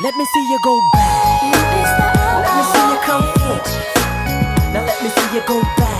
Let 0.00 0.14
me 0.14 0.24
see 0.26 0.48
you 0.48 0.60
go 0.60 0.80
back. 0.92 1.42
Let 1.42 2.54
me 2.56 2.62
see 2.72 2.84
you 2.92 2.98
come 3.02 3.22
forth. 3.34 3.66
Now 4.72 4.84
let 4.86 5.02
me 5.02 5.08
see 5.10 5.34
you 5.34 5.42
go 5.44 5.60
back. 5.76 5.97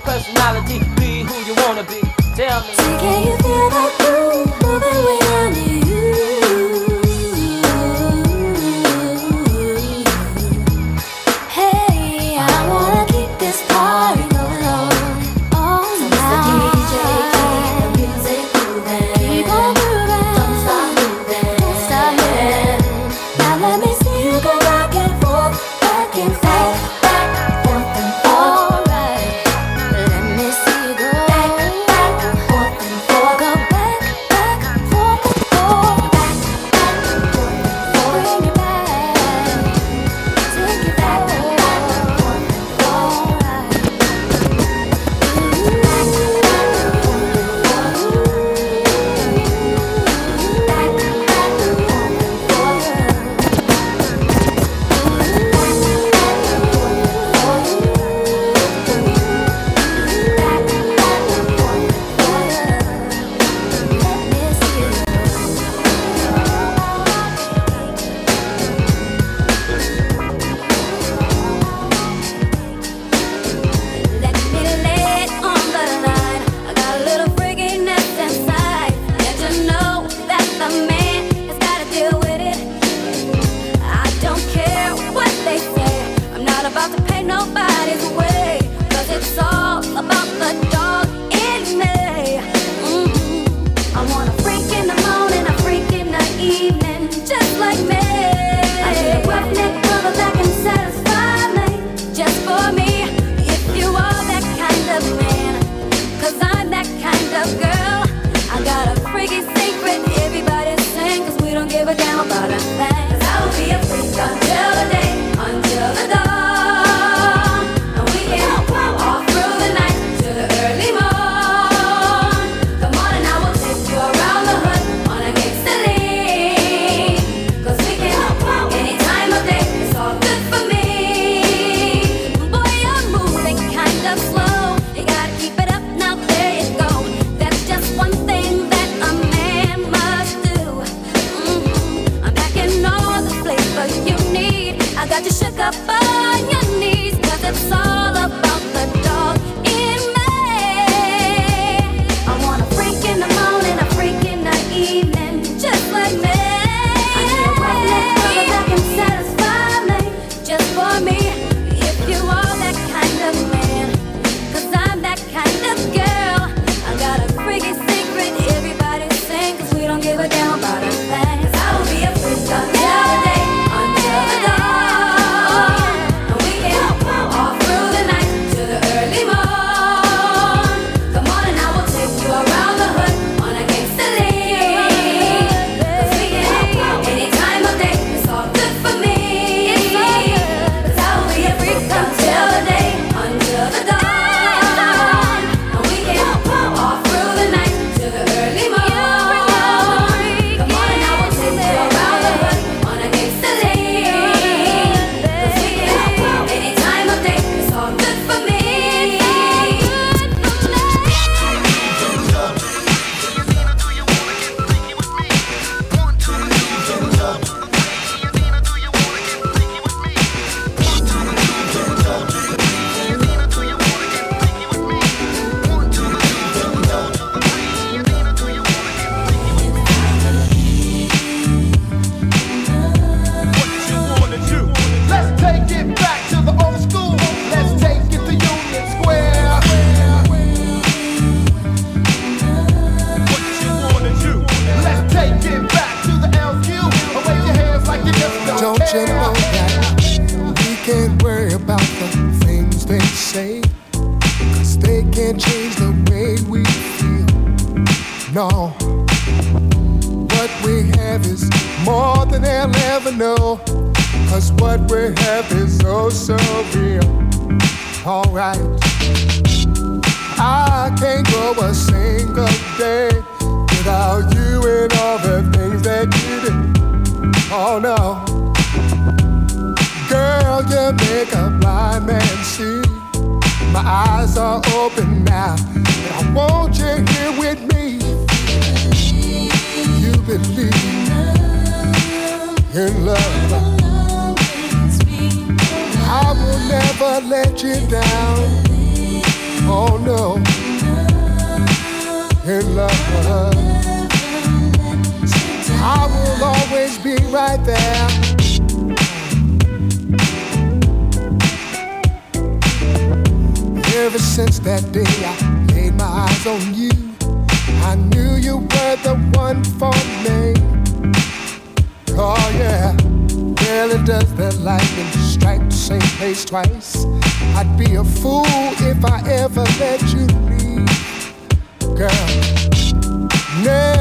personality. 0.00 0.78
Be 0.96 1.22
who 1.22 1.36
you 1.44 1.54
wanna 1.62 1.84
be. 1.84 2.00
Tell 2.34 2.60
me. 2.62 2.74
So 2.74 2.98
can 2.98 3.26
you 3.26 3.36
feel 3.38 3.70
that? 3.70 3.89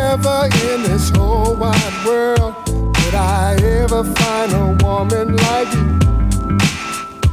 never 0.09 0.49
in 0.71 0.81
this 0.81 1.11
whole 1.11 1.55
wide 1.55 1.97
world 2.03 2.55
could 2.95 3.13
I 3.13 3.55
ever 3.61 4.03
find 4.03 4.51
a 4.53 4.65
woman 4.83 5.35
like 5.47 5.71
you. 5.77 5.87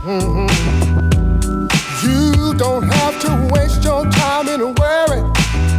Mm-hmm. 0.05 0.49
You 2.07 2.55
don't 2.55 2.87
have 2.99 3.15
to 3.25 3.31
waste 3.55 3.83
your 3.83 4.05
time 4.11 4.49
in 4.49 4.61
worry. 4.75 5.23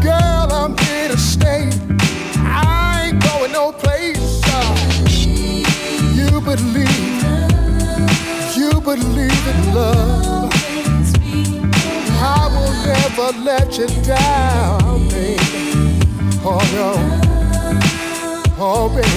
Girl, 0.01 0.45
I'm 0.59 0.75
here 0.85 1.09
to 1.09 1.17
stay. 1.17 1.69
I 2.39 3.09
ain't 3.09 3.21
going 3.29 3.51
no 3.51 3.71
place. 3.71 4.41
Uh, 4.45 4.75
you 6.17 6.29
believe, 6.49 7.23
you 8.57 8.71
believe 8.81 9.45
in 9.53 9.59
love. 9.75 10.49
I 12.37 12.41
will 12.53 12.75
never 12.91 13.27
let 13.43 13.77
you 13.77 13.87
down. 14.03 14.96
Oh 16.49 16.61
no. 16.71 16.93
Oh 18.57 18.87
baby. 18.87 19.07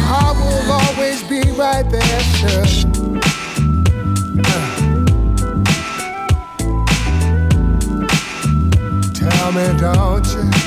I 0.00 0.32
will 0.34 0.72
always 0.72 1.22
be 1.22 1.42
right 1.52 1.88
there, 1.88 2.20
sir. 2.40 2.64
Tell 9.14 9.52
me, 9.52 9.78
don't 9.78 10.26
you? 10.34 10.57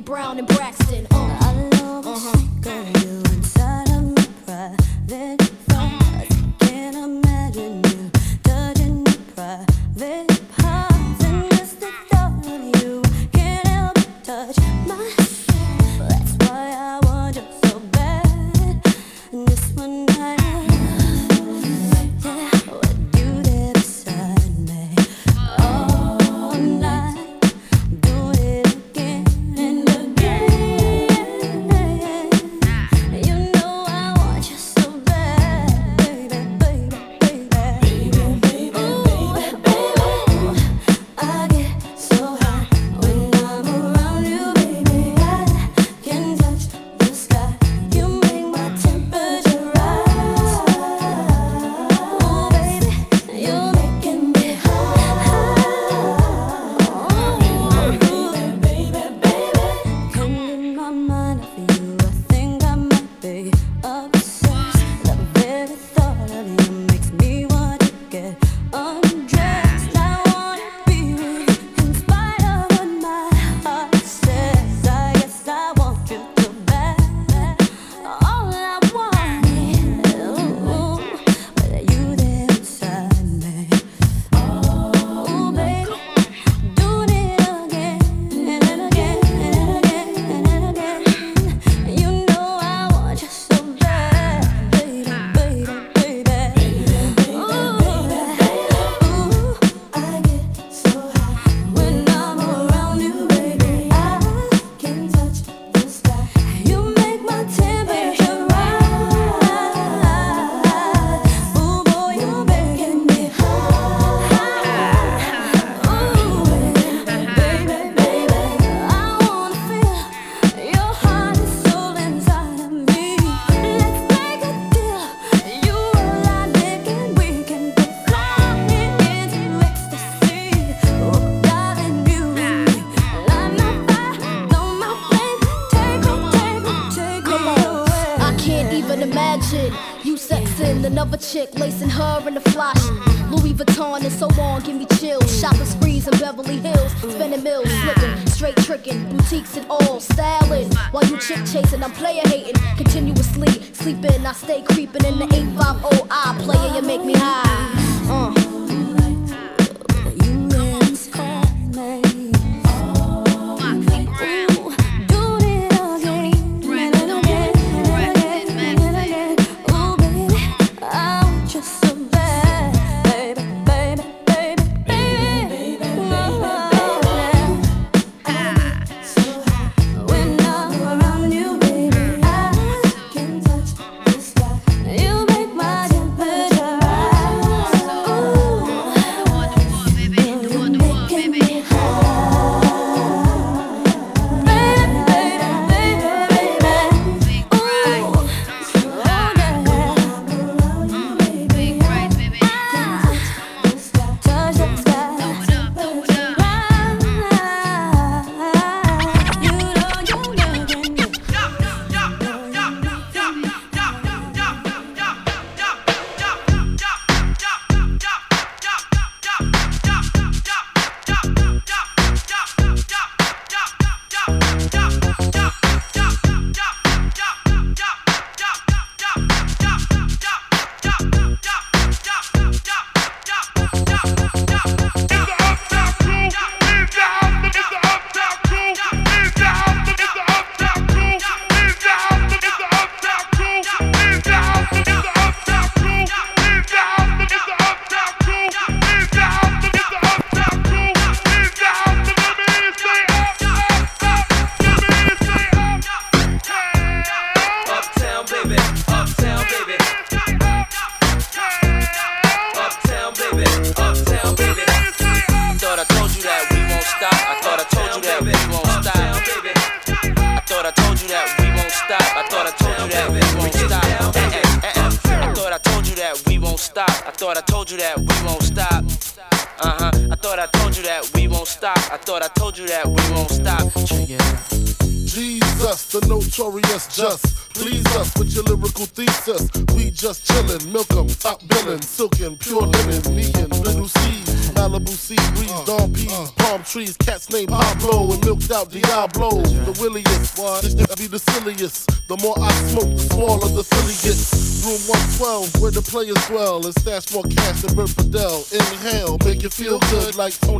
Brown 0.00 0.38
and 0.38 0.46
Braxton. 0.48 0.61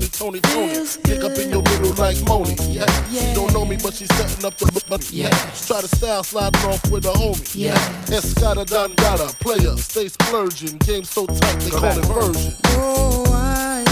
Tony, 0.08 0.40
Tony, 0.40 0.74
Tony. 0.74 0.88
Kick 1.04 1.22
up 1.24 1.38
in 1.38 1.50
your 1.50 1.62
middle 1.62 1.94
like 1.94 2.20
Moni. 2.26 2.54
Yeah. 2.72 2.86
She 3.10 3.34
don't 3.34 3.52
know 3.52 3.64
me, 3.64 3.76
but 3.82 3.94
she's 3.94 4.08
setting 4.16 4.44
up 4.44 4.56
the 4.56 4.84
but 4.88 5.10
yeah. 5.12 5.30
Try 5.66 5.80
to 5.80 5.88
style 5.88 6.24
sliding 6.24 6.60
off 6.62 6.90
with 6.90 7.06
a 7.06 7.12
homie. 7.12 7.54
Yeah. 7.54 7.74
Escada 8.06 8.64
Dangada, 8.64 9.38
player, 9.40 9.76
stay 9.76 10.08
splurging. 10.08 10.78
Game 10.78 11.04
so 11.04 11.26
tight, 11.26 11.60
they 11.60 11.70
call 11.70 11.98
it 11.98 12.06
version. 12.06 12.54
Oh, 12.64 13.24
I 13.32 13.84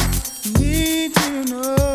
need 0.59 1.15
to 1.15 1.45
know 1.45 1.90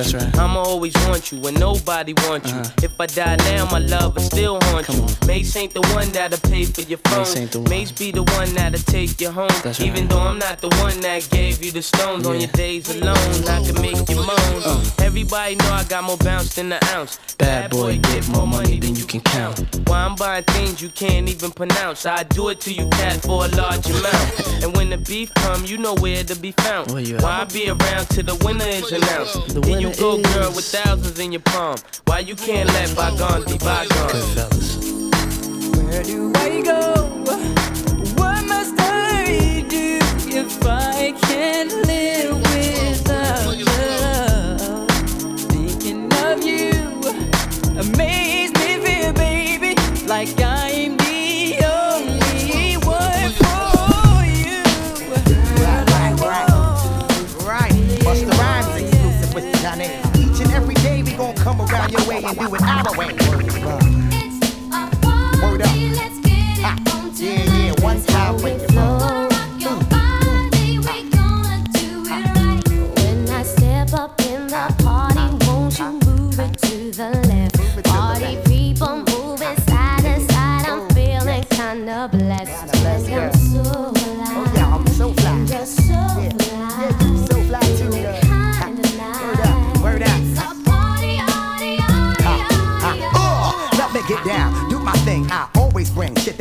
wanna 0.00 0.10
flaunt 0.10 0.34
you. 0.34 0.40
I'ma 0.40 0.60
always 0.62 0.94
want 1.06 1.32
you 1.32 1.40
when 1.40 1.54
nobody 1.54 2.14
wants 2.28 2.39
I 3.00 3.06
die 3.06 3.36
now, 3.36 3.64
my 3.70 3.78
love 3.78 4.14
will 4.14 4.22
still 4.22 4.58
haunt 4.64 4.86
you. 4.90 5.06
Mase 5.26 5.56
ain't 5.56 5.72
the 5.72 5.80
one 5.94 6.10
that'll 6.10 6.38
pay 6.50 6.64
for 6.64 6.82
your 6.82 6.98
phone. 6.98 7.64
Mase, 7.70 7.92
be 7.92 8.10
the 8.10 8.22
one 8.22 8.52
that'll 8.52 8.78
take 8.80 9.18
you 9.20 9.30
home. 9.30 9.48
Even 9.80 10.06
though 10.06 10.20
I'm 10.20 10.38
not 10.38 10.60
the 10.60 10.68
one 10.84 11.00
that 11.00 11.26
gave 11.30 11.64
you 11.64 11.72
the 11.72 11.80
stones 11.80 12.26
on 12.26 12.40
your 12.40 12.50
days 12.50 12.94
alone, 12.94 13.16
I 13.48 13.64
can 13.64 13.80
make 13.80 14.06
you 14.08 14.16
moan. 14.16 14.62
Uh. 14.64 14.84
Everybody 14.98 15.54
know 15.54 15.72
I 15.72 15.84
got 15.84 16.04
more 16.04 16.18
bounce 16.18 16.54
than 16.56 16.68
the 16.68 16.84
ounce. 16.92 17.18
Bad 17.38 17.70
boy, 17.70 17.98
get 17.98 18.28
more 18.28 18.46
money 18.46 18.78
than 18.78 18.94
you 18.94 19.06
can 19.06 19.22
count. 19.22 19.64
Why 19.88 20.00
I'm 20.04 20.14
buying 20.14 20.44
things 20.44 20.82
you 20.82 20.90
can't 20.90 21.26
even 21.26 21.52
pronounce. 21.52 22.04
I 22.04 22.24
do 22.24 22.50
it 22.50 22.60
to 22.62 22.72
you, 22.72 22.86
cat, 22.90 23.22
for 23.22 23.46
a 23.46 23.48
large 23.48 23.88
amount. 23.88 24.46
And 24.60 24.76
when 24.76 24.90
the 24.90 24.98
beef 24.98 25.32
come, 25.36 25.64
you 25.64 25.78
know 25.78 25.94
where 25.94 26.22
to 26.22 26.36
be 26.36 26.52
found. 26.52 26.90
Why 26.90 27.40
I 27.40 27.44
be 27.46 27.70
around 27.70 28.08
till 28.10 28.24
the 28.24 28.36
winner 28.44 28.66
is 28.66 28.92
announced? 28.92 29.54
then 29.62 29.80
you 29.80 29.90
go, 29.94 30.20
girl, 30.20 30.52
with 30.54 30.66
thousands 30.66 31.18
in 31.18 31.32
your 31.32 31.40
palm. 31.40 31.78
Why 32.04 32.18
you 32.18 32.36
can't 32.36 32.68
let 32.68 32.89
bygones 32.94 33.44
be 33.46 33.58
bygones? 33.58 34.76
Where 35.76 36.02
do 36.02 36.32
I 36.36 36.62
go? 36.62 36.94
What 38.16 38.44
must 38.46 38.74
I 38.78 39.64
do 39.68 39.98
if 40.28 40.64
I 40.66 41.12
can't 41.22 41.72
live 41.86 42.36
without 42.52 43.56
love? 44.02 44.88
Thinking 45.50 46.12
of 46.24 46.44
you 46.44 46.70
amazes 47.78 48.52
me, 48.58 48.72
feel, 48.84 49.12
baby, 49.12 49.74
like 50.06 50.40
I'm 50.40 50.69
and 62.30 62.38
do 62.38 62.54
it 62.54 62.62
our 62.62 62.96
way. 62.96 63.06
Word 65.42 65.62
up. 65.62 65.68
Ha. 65.68 66.76
Ah, 66.86 67.10
yeah, 67.16 67.44
yeah, 67.44 67.82
one 67.82 68.00
time 68.04 68.36
with 68.42 68.69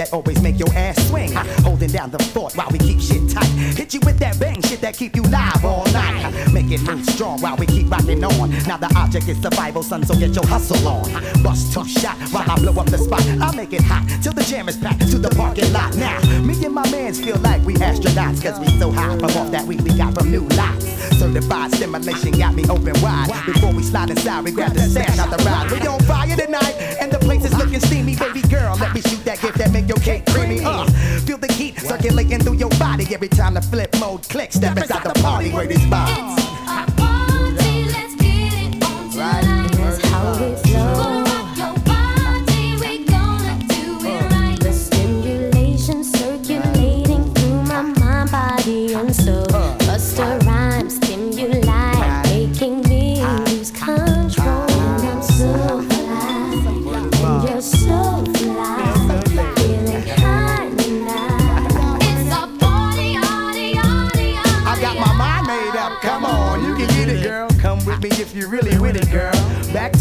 that 0.10 0.16
always 0.16 0.42
make 0.42 0.60
your 0.60 0.72
ass 0.76 1.08
swing. 1.10 1.34
Holding 1.64 1.90
down 1.90 2.12
the 2.12 2.20
fort 2.20 2.56
while 2.56 2.70
we 2.72 2.80
keep 2.80 3.00
shit 3.00 3.30
tight. 3.30 3.48
Hit 3.78 3.94
you 3.94 4.00
with 4.06 4.20
that 4.20 4.40
bang 4.40 4.62
shit 4.62 4.82
that 4.82 4.98
keep 4.98 5.16
you 5.16 5.24
live 5.24 5.64
all 5.64 5.86
night. 5.92 6.52
Make 6.54 6.72
it 6.72 6.82
move 6.82 7.06
strong 7.10 7.42
while 7.42 7.58
we 7.58 7.66
keep 7.66 7.90
rocking 7.90 8.24
on. 8.24 8.50
Now 8.68 8.78
the 8.78 8.92
object 8.96 9.28
is 9.28 9.42
survival, 9.42 9.84
son, 9.84 10.04
so 10.04 10.16
get 10.16 10.36
your 10.36 10.46
hustle 10.46 10.88
on. 10.88 11.12
Bust 11.44 11.74
two 11.74 11.86
shot 11.88 12.18
while 12.32 12.50
I 12.50 12.56
blow 12.60 12.80
up 12.82 12.88
the 12.88 12.98
spot. 12.98 13.22
I 13.42 13.56
make 13.56 13.74
it 13.74 13.82
hot 13.82 14.06
till 14.22 14.34
the 14.34 14.44
jam 14.44 14.70
is 14.70 14.78
packed 14.78 15.10
to 15.12 15.18
the 15.18 15.30
parking 15.30 15.72
lot. 15.74 15.96
Now, 15.96 16.20
me 16.42 16.54
and 16.66 16.74
my 16.74 16.90
mans 16.92 17.20
feel 17.20 17.38
like 17.38 17.64
we 17.66 17.76
astronauts, 17.76 18.42
cause 18.42 18.60
we 18.60 18.68
so 18.80 18.92
high 18.92 19.18
from 19.18 19.32
off 19.38 19.52
that 19.52 19.66
weed 19.66 19.82
we 19.82 19.96
got 19.98 20.14
from 20.14 20.32
new 20.32 20.48
lots. 20.50 20.86
Certified 21.18 21.74
stimulation 21.74 22.32
got 22.32 22.56
me 22.56 22.64
open 22.70 23.00
wide. 23.02 23.30
Before 23.46 23.74
we 23.74 23.84
slide 23.84 24.10
inside, 24.10 24.44
we 24.44 24.52
grab 24.52 24.74
the 24.74 24.82
stash 24.82 25.20
out 25.20 25.30
the 25.30 25.44
ride. 25.44 25.72
We 25.72 25.86
on 25.88 26.00
fire 26.04 26.36
tonight, 26.36 26.76
and 27.02 27.12
the 27.12 27.20
place 27.20 27.39
is 27.74 27.88
see 27.90 28.04
me, 28.04 28.16
Baby 28.16 28.42
girl, 28.44 28.76
let 28.78 28.94
me 28.94 29.02
shoot 29.02 29.24
that 29.26 29.42
gift 29.42 29.58
that 29.58 29.72
make 29.72 29.88
your 29.88 29.98
cake 29.98 30.26
creamy. 30.28 30.62
Uh, 30.64 30.86
feel 31.22 31.38
the 31.38 31.52
heat 31.54 31.80
circulating 31.80 32.40
through 32.40 32.56
your 32.56 32.70
body 32.72 33.06
every 33.14 33.30
time 33.30 33.54
the 33.54 33.62
flip 33.62 33.96
mode 34.00 34.24
clicks. 34.24 34.56
Step 34.56 34.78
inside 34.78 35.04
the 35.04 35.20
party 35.22 35.52
where 35.52 35.68
this 35.68 35.84
bomb. 35.86 36.99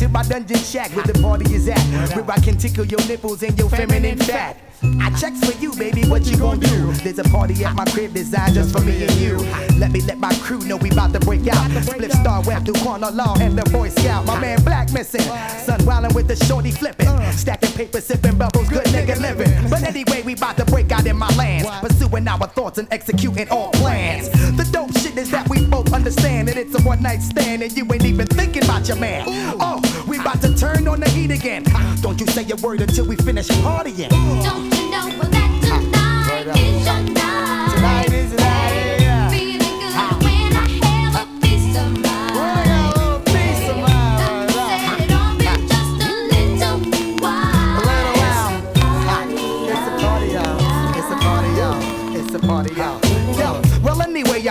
in 0.08 0.12
my 0.12 0.22
dungeon 0.22 0.58
shack 0.58 0.94
where 0.96 1.04
the 1.04 1.18
party 1.20 1.54
is 1.54 1.68
at. 1.68 1.78
Where 2.16 2.30
I 2.30 2.40
can 2.40 2.56
tickle 2.56 2.86
your 2.86 3.00
nipples 3.06 3.42
and 3.42 3.56
your 3.58 3.68
feminine 3.68 4.18
fat. 4.18 4.56
I 4.82 5.10
checks 5.18 5.40
for 5.44 5.56
you, 5.58 5.74
baby, 5.74 6.08
what 6.08 6.24
you 6.26 6.36
gon' 6.36 6.60
do? 6.60 6.92
There's 7.02 7.18
a 7.18 7.24
party 7.24 7.64
at 7.64 7.74
my 7.74 7.84
crib 7.86 8.14
designed 8.14 8.54
just 8.54 8.72
for 8.72 8.80
me 8.80 9.02
and 9.02 9.12
you. 9.14 9.36
Let 9.76 9.90
me 9.90 10.00
let 10.02 10.18
my 10.18 10.32
crew 10.36 10.60
know 10.60 10.76
we 10.76 10.90
bout 10.90 11.12
to 11.14 11.20
break 11.20 11.48
out. 11.48 11.70
Split 11.82 12.12
Star 12.12 12.42
Web 12.42 12.64
through 12.64 12.80
Corner 12.84 13.10
Law 13.10 13.36
and 13.40 13.58
the 13.58 13.68
Boy 13.70 13.88
Scout. 13.88 14.24
My 14.24 14.40
man 14.40 14.62
Black 14.62 14.92
missing. 14.92 15.20
Sun 15.20 15.80
wildin' 15.80 16.14
with 16.14 16.28
the 16.28 16.36
shorty 16.36 16.70
flippin'. 16.70 17.08
Stacking 17.32 17.72
paper, 17.72 17.98
sippin' 17.98 18.38
bubbles, 18.38 18.68
good 18.68 18.86
nigga 18.86 19.20
livin'. 19.20 19.68
But 19.68 19.82
anyway, 19.82 20.22
we 20.22 20.36
bout 20.36 20.56
to 20.58 20.64
break 20.64 20.92
out 20.92 21.06
in 21.06 21.16
my 21.16 21.28
lands. 21.36 21.68
Pursuing 21.80 22.28
our 22.28 22.46
thoughts 22.46 22.78
and 22.78 22.86
executing 22.92 23.48
all 23.50 23.72
plans. 23.72 24.28
The 24.56 24.64
it's 26.68 26.84
a 26.84 26.86
one 26.86 27.02
night 27.02 27.22
stand 27.22 27.62
and 27.62 27.74
you 27.76 27.84
ain't 27.92 28.04
even 28.04 28.26
thinking 28.26 28.62
about 28.64 28.86
your 28.88 28.96
man. 28.98 29.24
Oh, 29.60 29.80
we 30.06 30.18
about 30.18 30.40
to 30.42 30.54
turn 30.54 30.86
on 30.86 31.00
the 31.00 31.08
heat 31.10 31.30
again. 31.30 31.64
Ah, 31.68 31.96
don't 32.00 32.20
you 32.20 32.26
say 32.26 32.46
a 32.50 32.56
word 32.56 32.80
until 32.80 33.06
we 33.06 33.16
finish 33.16 33.48
partying. 33.48 34.10
Don't 34.10 34.64
you 34.74 34.90
know 34.90 35.08
well, 35.18 35.30
that 35.30 36.44
tonight 36.44 36.56
is 36.58 36.86
your 36.86 37.07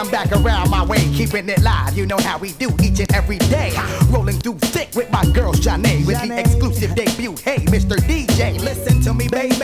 Come 0.08 0.26
back 0.26 0.32
around 0.32 0.70
my 0.70 0.86
way, 0.86 1.00
keeping 1.14 1.50
it 1.50 1.62
live. 1.62 1.98
You 1.98 2.06
know 2.06 2.18
how 2.18 2.38
we 2.38 2.54
do 2.54 2.70
each 2.82 3.02
and 3.02 3.14
every 3.14 3.40
day. 3.40 3.74
Rolling 4.10 4.40
through 4.40 4.58
thick 4.60 4.88
with 4.96 5.12
my 5.12 5.26
girl 5.34 5.52
Janae 5.52 6.08
with 6.08 6.16
Janae. 6.16 6.30
the 6.30 6.40
exclusive 6.40 6.96
debut. 6.96 7.36
Hey, 7.44 7.58
Mr. 7.66 7.98
DJ, 7.98 8.58
listen 8.58 9.02
to 9.02 9.14
me, 9.14 9.28
baby. 9.28 9.58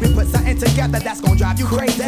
We 0.00 0.14
put 0.14 0.28
something 0.28 0.56
together 0.56 1.00
that's 1.00 1.20
gonna 1.20 1.36
drive 1.36 1.58
you 1.58 1.66
crazy. 1.66 1.98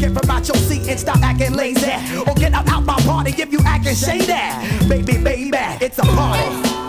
Get 0.00 0.18
from 0.18 0.30
out 0.30 0.48
your 0.48 0.56
seat 0.56 0.88
and 0.88 0.98
stop 0.98 1.20
acting 1.20 1.52
lazy. 1.52 1.92
Or 2.26 2.34
get 2.34 2.54
up 2.54 2.66
out 2.66 2.84
my 2.84 2.98
party 3.00 3.34
if 3.36 3.52
you 3.52 3.58
acting 3.66 3.94
shady. 3.94 4.88
Baby, 4.88 5.22
baby, 5.22 5.58
it's 5.84 5.98
a 5.98 6.02
party. 6.02 6.83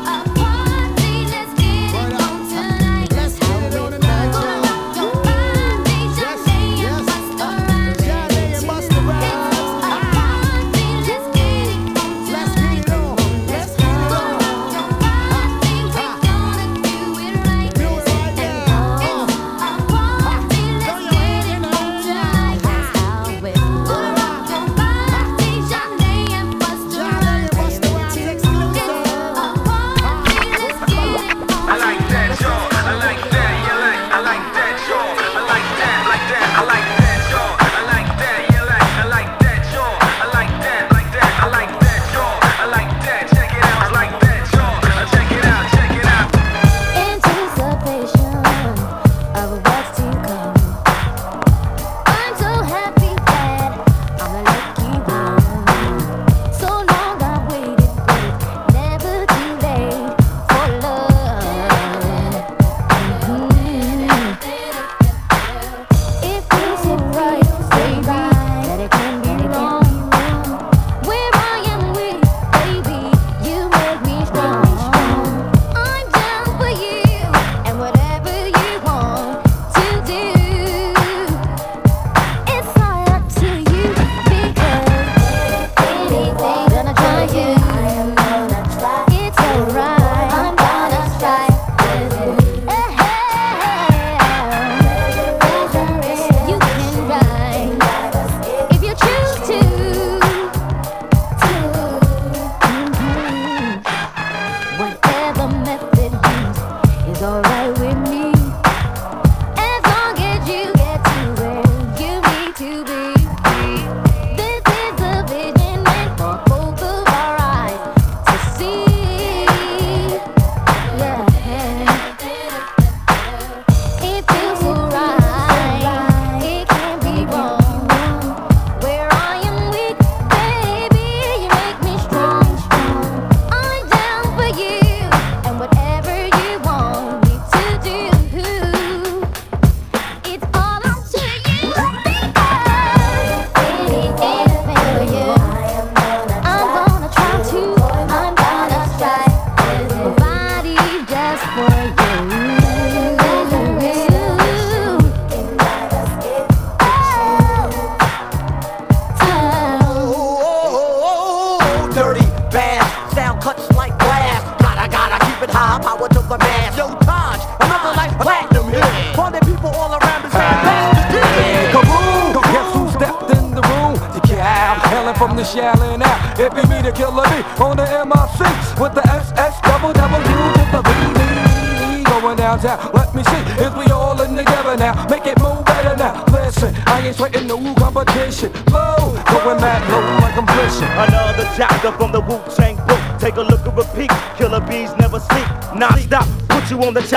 on 196.85 196.93
the. 196.93 197.14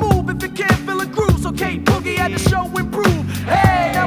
move 0.00 0.30
if 0.30 0.42
you 0.42 0.50
can't 0.50 0.80
feel 0.86 1.00
a 1.00 1.06
groove. 1.06 1.40
So 1.40 1.52
Kate 1.52 1.84
Boogie 1.84 2.16
had 2.16 2.32
to 2.32 2.38
show 2.38 2.64
prove 2.84 3.24
Hey. 3.44 3.99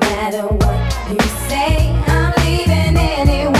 Matter 0.00 0.46
what 0.46 1.10
you 1.10 1.20
say, 1.48 1.90
I'm 2.06 2.32
leaving 2.44 2.96
anyway. 2.96 3.59